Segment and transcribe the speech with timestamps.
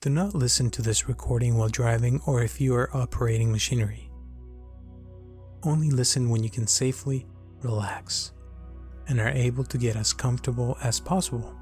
[0.00, 4.08] Do not listen to this recording while driving or if you are operating machinery.
[5.64, 7.26] Only listen when you can safely
[7.62, 8.30] relax
[9.08, 11.52] and are able to get as comfortable as possible.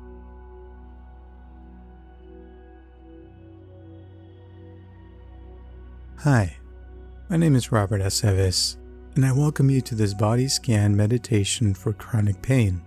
[6.19, 6.59] Hi,
[7.31, 8.77] my name is Robert Aceves,
[9.15, 12.83] and I welcome you to this body scan meditation for chronic pain.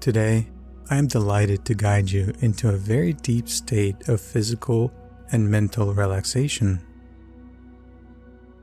[0.00, 0.48] Today,
[0.90, 4.90] I am delighted to guide you into a very deep state of physical
[5.30, 6.80] and mental relaxation.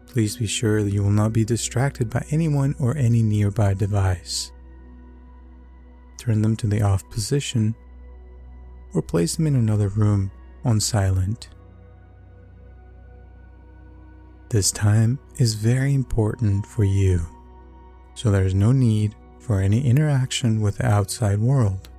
[0.07, 4.51] Please be sure that you will not be distracted by anyone or any nearby device.
[6.17, 7.75] Turn them to the off position
[8.95, 10.31] or place them in another room
[10.63, 11.49] on silent.
[14.49, 17.21] This time is very important for you,
[18.15, 21.89] so there is no need for any interaction with the outside world.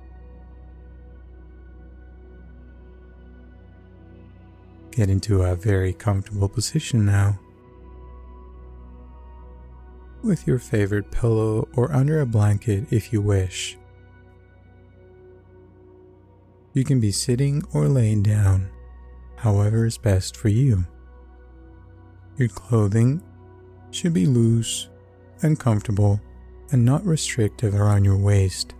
[4.97, 7.37] Get into a very comfortable position now.
[10.23, 13.77] With your favorite pillow or under a blanket if you wish.
[16.73, 18.71] You can be sitting or laying down,
[19.35, 20.87] however is best for you.
[22.37, 23.21] Your clothing
[23.91, 24.89] should be loose
[25.43, 26.19] and comfortable
[26.71, 28.73] and not restrictive around your waist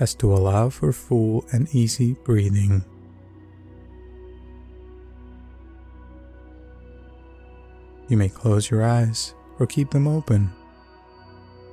[0.00, 2.84] as to allow for full and easy breathing.
[8.12, 10.52] You may close your eyes or keep them open,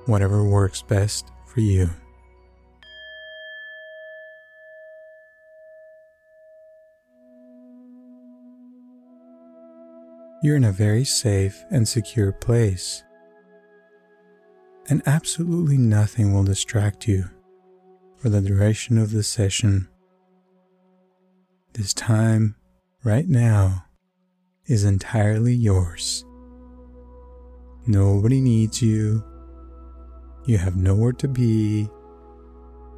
[0.06, 1.90] whatever works best for you.
[10.42, 13.04] You're in a very safe and secure place,
[14.88, 17.26] and absolutely nothing will distract you
[18.16, 19.90] for the duration of the session.
[21.74, 22.56] This time,
[23.04, 23.84] right now,
[24.68, 26.24] is entirely yours.
[27.88, 29.24] Nobody needs you.
[30.46, 31.90] You have nowhere to be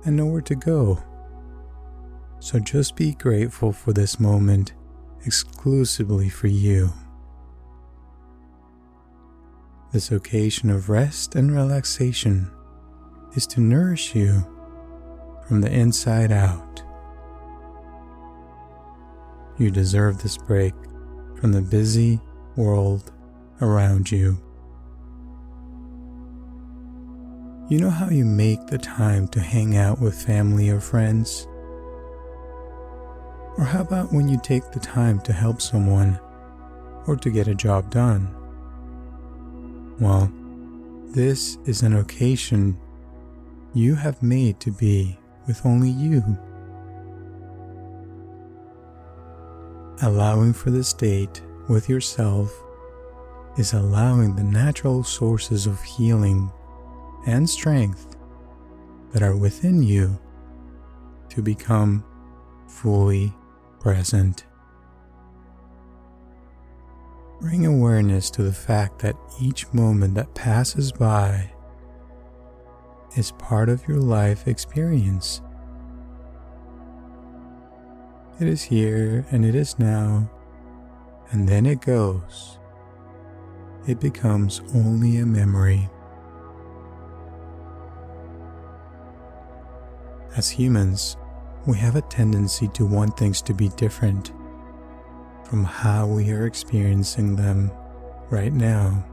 [0.06, 1.02] and nowhere to go.
[2.40, 4.74] So just be grateful for this moment
[5.26, 6.92] exclusively for you.
[9.92, 12.50] This occasion of rest and relaxation
[13.36, 14.46] is to nourish you
[15.48, 16.82] from the inside out.
[19.58, 20.74] You deserve this break
[21.40, 22.20] from the busy
[22.56, 23.12] world
[23.62, 24.38] around you.
[27.72, 31.48] You know how you make the time to hang out with family or friends?
[33.58, 36.20] Or how about when you take the time to help someone
[37.08, 38.28] or to get a job done?
[40.02, 40.30] Well,
[41.16, 42.78] this is an occasion
[43.74, 45.18] you have made to be
[45.48, 46.22] with only you.
[50.02, 52.54] Allowing for this date with yourself
[53.58, 56.52] is allowing the natural sources of healing
[57.26, 58.16] and strength
[59.12, 60.20] that are within you
[61.30, 62.04] to become
[62.68, 63.34] fully
[63.80, 64.46] present.
[67.40, 71.52] Bring awareness to the fact that each moment that passes by
[73.18, 75.42] is part of your life experience.
[78.40, 80.30] It is here and it is now,
[81.32, 82.60] and then it goes.
[83.88, 85.90] It becomes only a memory.
[90.38, 91.18] As humans,
[91.66, 94.32] we have a tendency to want things to be different
[95.44, 97.70] from how we are experiencing them
[98.30, 99.06] right now.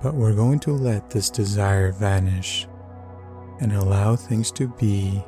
[0.00, 2.68] But we're going to let this desire vanish
[3.58, 5.20] and allow things to be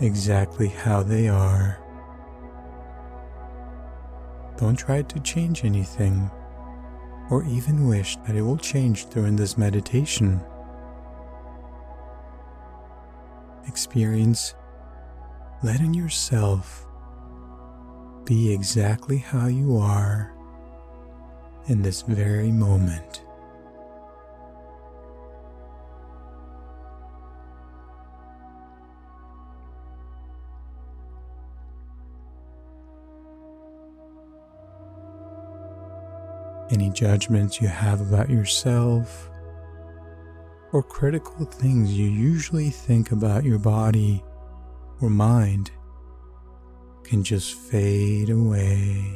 [0.00, 1.78] exactly how they are.
[4.58, 6.30] Don't try to change anything
[7.30, 10.40] or even wish that it will change during this meditation.
[13.66, 14.54] Experience
[15.62, 16.86] letting yourself
[18.24, 20.32] be exactly how you are
[21.68, 23.22] in this very moment.
[36.70, 39.30] Any judgments you have about yourself
[40.72, 44.22] or critical things you usually think about your body
[45.00, 45.70] or mind
[47.04, 49.12] can just fade away.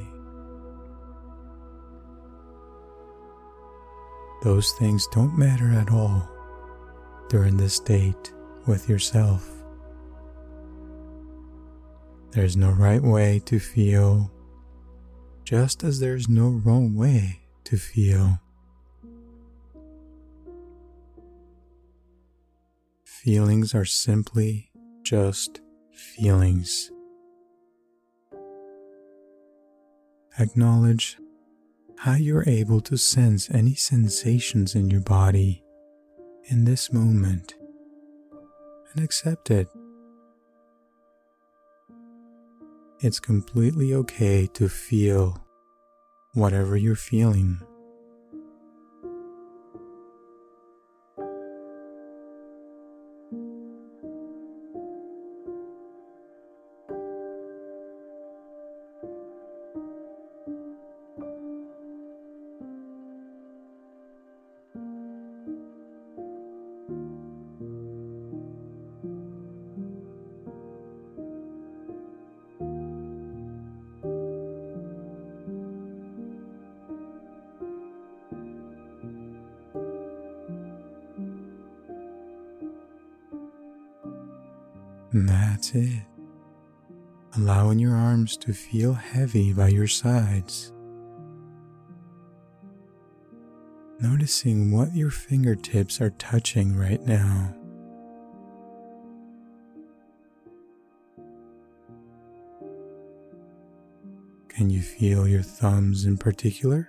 [4.43, 6.26] Those things don't matter at all
[7.29, 8.32] during this date
[8.67, 9.49] with yourself.
[12.31, 14.31] There's no right way to feel,
[15.44, 18.38] just as there's no wrong way to feel.
[23.25, 24.71] Feelings are simply
[25.03, 25.61] just
[25.93, 26.91] feelings.
[30.39, 31.19] Acknowledge
[31.99, 35.63] how you're able to sense any sensations in your body
[36.45, 37.57] in this moment
[38.95, 39.69] and accept it.
[43.01, 45.45] It's completely okay to feel
[46.33, 47.61] whatever you're feeling.
[85.21, 86.03] And that's it.
[87.37, 90.73] Allowing your arms to feel heavy by your sides.
[94.01, 97.55] Noticing what your fingertips are touching right now.
[104.49, 106.89] Can you feel your thumbs in particular?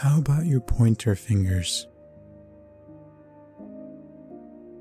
[0.00, 1.86] How about your pointer fingers?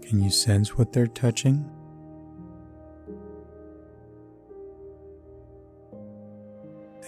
[0.01, 1.69] Can you sense what they're touching?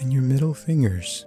[0.02, 1.26] And your middle fingers.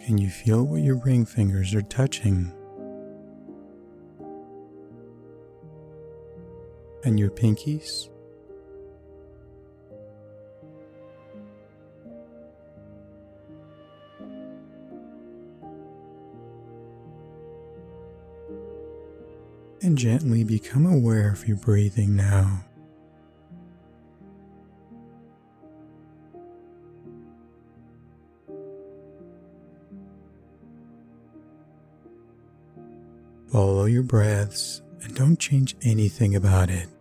[0.00, 2.54] Can you feel what your ring fingers are touching?
[7.04, 8.08] And your pinkies.
[19.82, 22.64] And gently become aware of your breathing now.
[33.50, 36.91] Follow your breaths and don't change anything about it.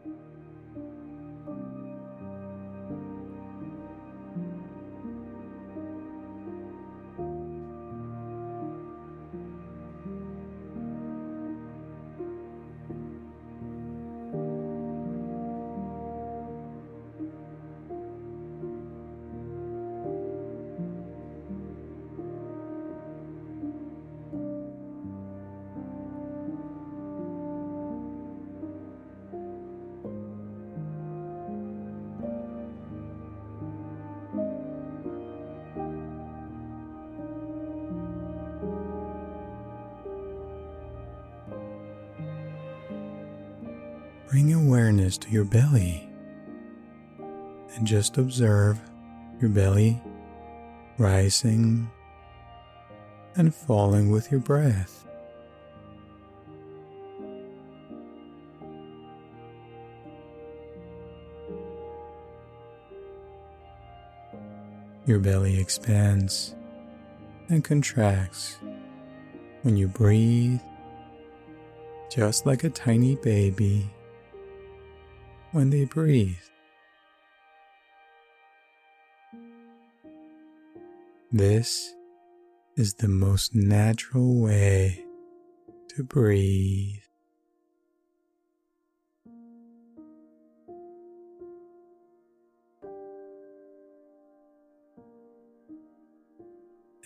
[44.31, 46.09] Bring awareness to your belly
[47.75, 48.79] and just observe
[49.41, 50.01] your belly
[50.97, 51.91] rising
[53.35, 55.05] and falling with your breath.
[65.05, 66.55] Your belly expands
[67.49, 68.59] and contracts
[69.63, 70.61] when you breathe,
[72.09, 73.91] just like a tiny baby
[75.51, 76.35] when they breathe.
[81.31, 81.93] This
[82.77, 85.05] is the most natural way
[85.89, 86.97] to breathe.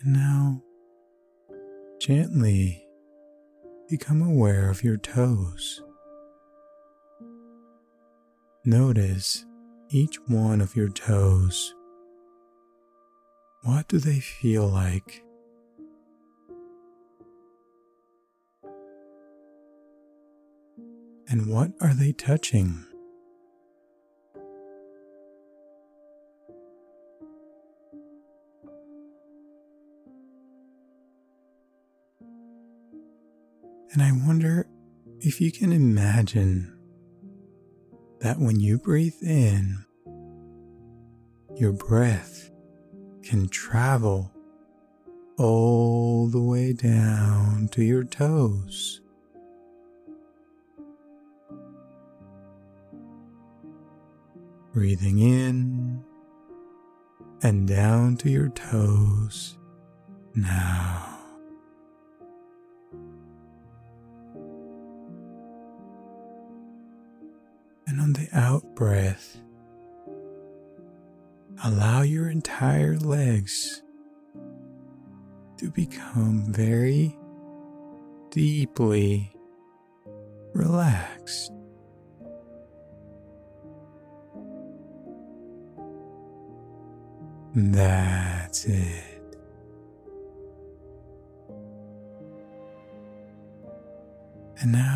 [0.00, 0.62] And now,
[2.00, 2.84] gently
[3.88, 5.82] become aware of your toes.
[8.68, 9.44] Notice
[9.90, 11.72] each one of your toes.
[13.62, 15.22] What do they feel like?
[21.28, 22.84] And what are they touching?
[33.92, 34.66] And I wonder
[35.20, 36.75] if you can imagine
[38.20, 39.84] that when you breathe in,
[41.56, 42.50] Your breath
[43.22, 44.30] can travel
[45.38, 49.00] all the way down to your toes.
[54.74, 56.04] Breathing in
[57.42, 59.56] and down to your toes
[60.34, 61.15] now.
[67.96, 69.38] And on the out breath,
[71.64, 73.82] allow your entire legs
[75.56, 77.18] to become very
[78.30, 79.34] deeply
[80.52, 81.50] relaxed.
[87.54, 89.36] That's it.
[94.60, 94.95] And now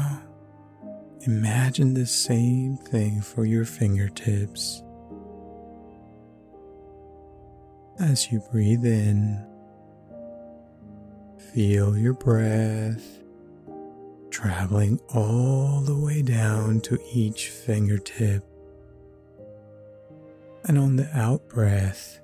[1.30, 4.82] imagine the same thing for your fingertips.
[8.00, 9.46] As you breathe in,
[11.54, 13.20] feel your breath
[14.30, 18.44] traveling all the way down to each fingertip.
[20.64, 22.18] And on the out breath,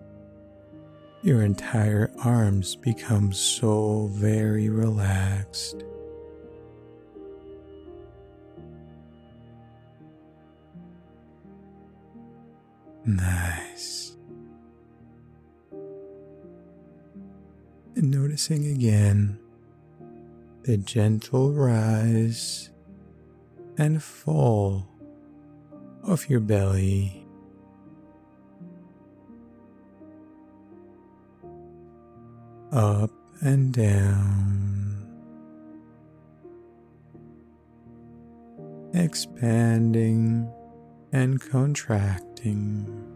[1.23, 5.85] your entire arms become so very relaxed.
[13.07, 14.17] Nice.
[17.95, 19.39] And noticing again
[20.65, 22.71] the gentle rise
[23.79, 24.89] and fall
[26.03, 27.25] of your belly
[32.73, 35.07] up and down,
[38.93, 40.53] expanding
[41.13, 42.36] and contracting.
[42.47, 43.16] Now,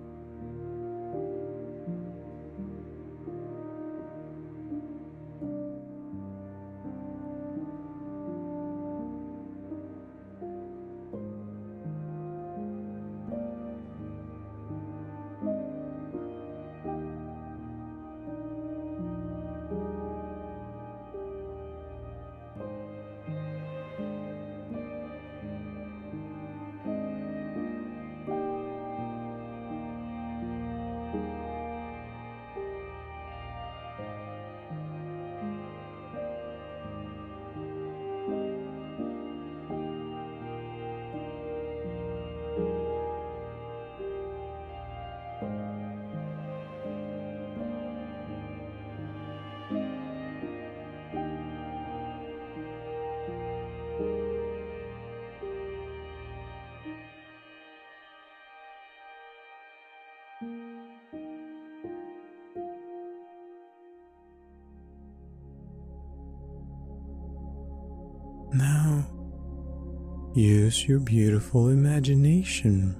[70.34, 72.96] use your beautiful imagination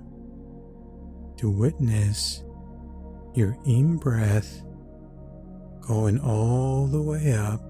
[1.37, 2.43] to witness
[3.35, 4.63] your in breath
[5.81, 7.61] going all the way up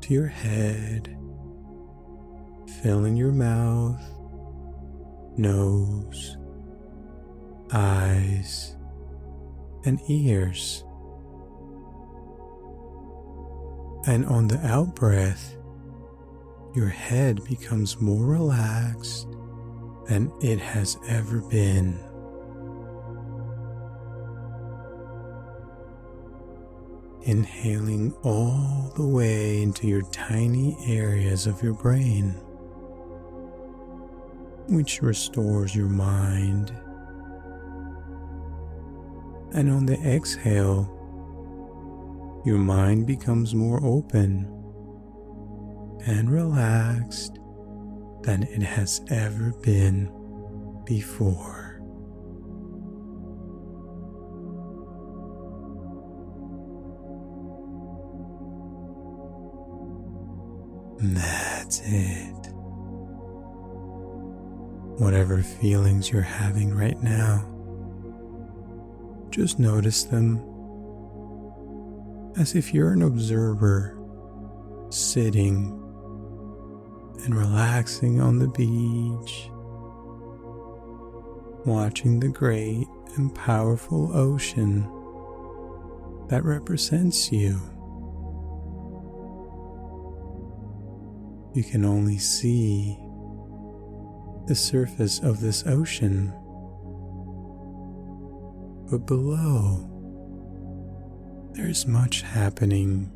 [0.00, 1.16] to your head,
[2.80, 4.00] filling your mouth,
[5.36, 6.36] nose,
[7.72, 8.76] eyes,
[9.84, 10.84] and ears.
[14.06, 15.56] And on the out breath,
[16.74, 19.28] your head becomes more relaxed
[20.06, 21.98] than it has ever been.
[27.24, 32.30] Inhaling all the way into your tiny areas of your brain,
[34.68, 36.72] which restores your mind.
[39.52, 40.88] And on the exhale,
[42.44, 44.61] your mind becomes more open
[46.06, 47.38] and relaxed
[48.22, 50.10] than it has ever been
[50.84, 51.62] before.
[61.02, 62.48] That's it.
[64.98, 67.48] Whatever feelings you're having right now,
[69.30, 70.36] just notice them
[72.38, 73.98] as if you're an observer
[74.90, 75.81] sitting
[77.24, 79.48] and relaxing on the beach,
[81.64, 82.86] watching the great
[83.16, 84.82] and powerful ocean
[86.28, 87.60] that represents you.
[91.54, 92.98] You can only see
[94.46, 96.32] the surface of this ocean,
[98.90, 99.88] But below,
[101.52, 103.10] there's much happening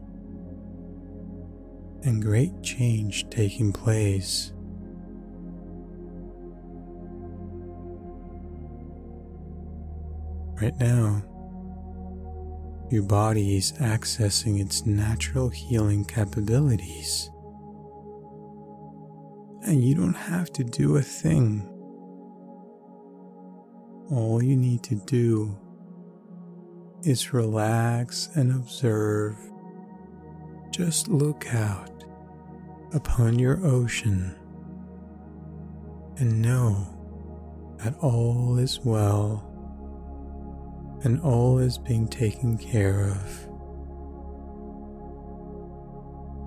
[2.06, 4.52] and great change taking place.
[10.60, 11.22] Right now,
[12.90, 17.28] your body is accessing its natural healing capabilities.
[19.64, 21.68] And you don't have to do a thing.
[24.12, 25.58] All you need to do
[27.02, 29.36] is relax and observe.
[30.70, 31.95] Just look out
[32.92, 34.34] upon your ocean
[36.18, 36.86] and know
[37.78, 39.52] that all is well
[41.02, 43.48] and all is being taken care of.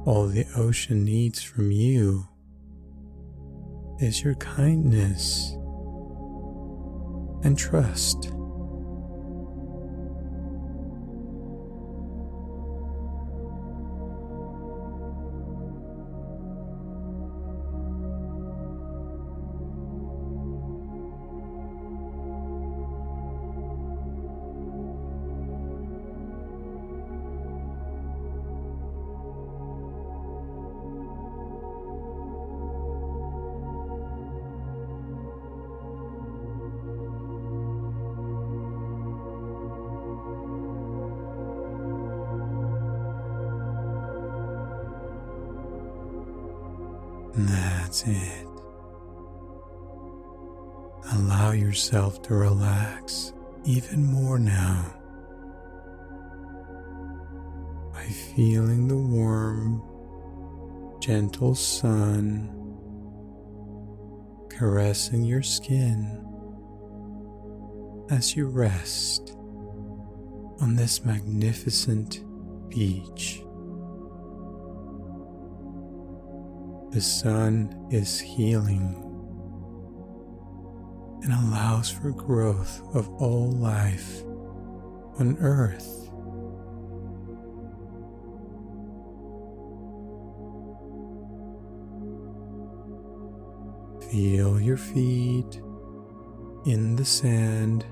[0.07, 2.27] All the ocean needs from you
[3.99, 5.51] is your kindness
[7.43, 8.31] and trust.
[47.89, 48.47] That's it.
[51.11, 53.33] Allow yourself to relax
[53.65, 54.93] even more now
[57.91, 58.03] by
[58.35, 59.81] feeling the warm,
[61.01, 62.55] gentle sun
[64.49, 66.23] caressing your skin
[68.11, 69.35] as you rest
[70.61, 72.23] on this magnificent
[72.69, 73.41] beach.
[76.91, 78.95] The sun is healing
[81.21, 84.23] and allows for growth of all life
[85.19, 86.07] on earth.
[94.11, 95.61] Feel your feet
[96.65, 97.85] in the sand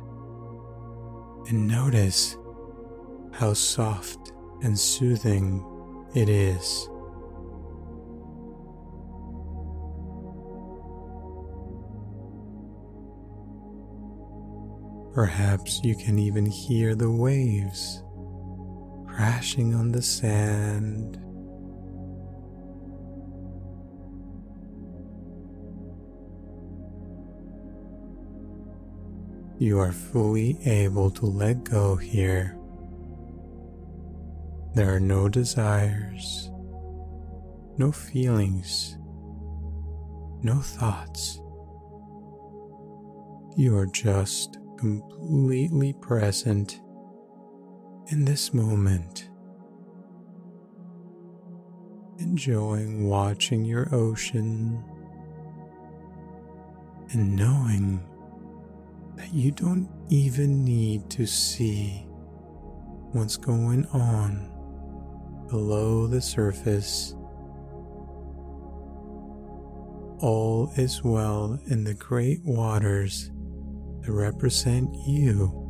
[1.49, 2.35] and notice
[3.31, 4.31] how soft
[4.63, 5.63] and soothing
[6.15, 6.89] it is.
[15.17, 18.03] Perhaps you can even hear the waves
[19.07, 21.15] crashing on the sand.
[29.57, 32.55] You are fully able to let go here.
[34.75, 36.51] There are no desires,
[37.79, 38.99] no feelings,
[40.43, 41.41] no thoughts.
[43.55, 46.79] You are just completely present
[48.09, 49.29] in this moment,
[52.19, 54.83] enjoying watching your ocean
[57.11, 58.03] and knowing
[59.15, 62.05] that you don't even need to see
[63.11, 64.53] what's going on
[65.49, 67.15] below the surface.
[70.19, 73.31] All is well in the great waters
[74.07, 75.66] to represent you.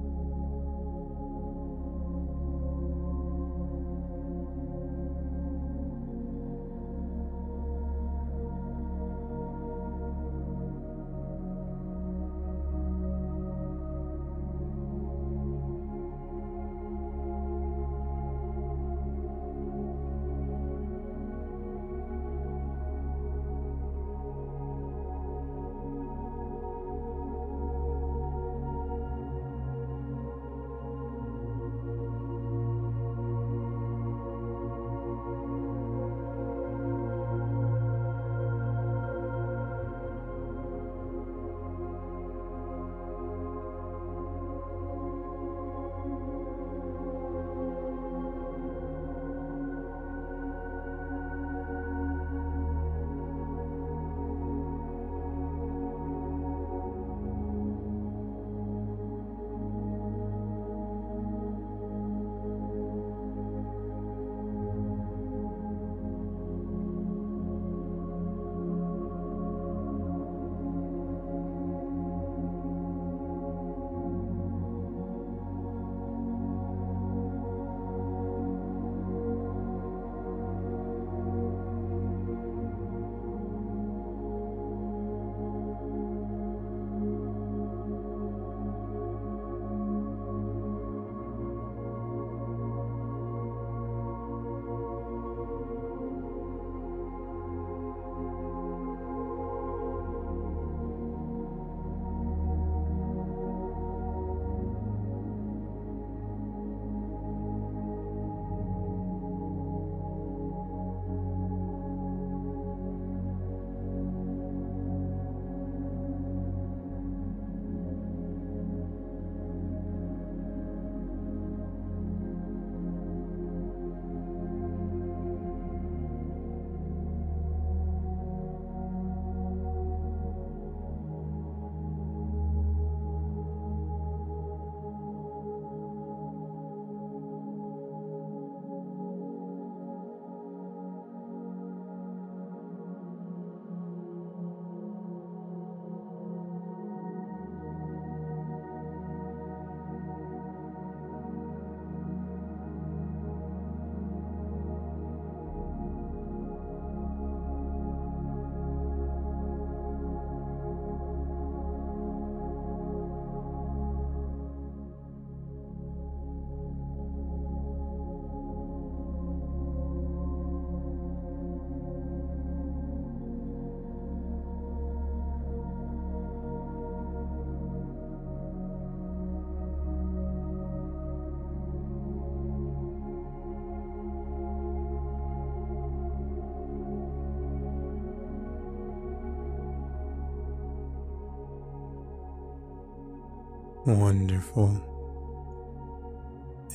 [193.87, 194.83] Wonderful.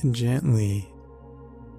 [0.01, 0.89] And gently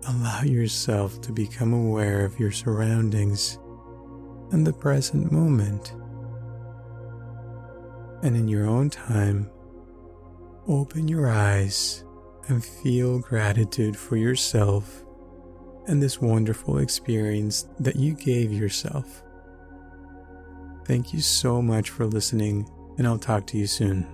[0.06, 3.58] allow yourself to become aware of your surroundings
[4.52, 5.92] and the present moment.
[8.22, 9.50] And in your own time,
[10.68, 12.04] open your eyes
[12.46, 15.04] and feel gratitude for yourself
[15.88, 19.24] and this wonderful experience that you gave yourself.
[20.86, 24.13] Thank you so much for listening, and I'll talk to you soon.